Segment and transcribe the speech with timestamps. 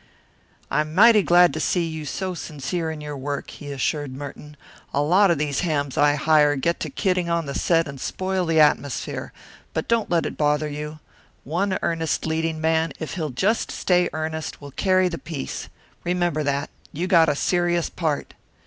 [0.71, 4.57] "I'm mighty glad to see you so sincere in your work," he assured Merton.
[4.95, 8.47] "A lot of these hams I hire get to kidding on the set and spoil
[8.47, 9.31] the atmosphere,
[9.75, 10.97] but don't let it bother you.
[11.43, 15.69] One earnest leading man, if he'll just stay earnest, will carry the piece.
[16.03, 18.33] Remember that you got a serious part."